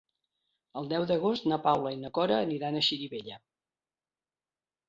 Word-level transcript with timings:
El 0.79 0.89
deu 0.93 1.03
d'agost 1.11 1.45
na 1.51 1.59
Paula 1.67 1.93
i 1.97 1.99
na 2.05 2.11
Cora 2.19 2.39
aniran 2.47 2.79
a 2.81 2.85
Xirivella. 2.89 3.41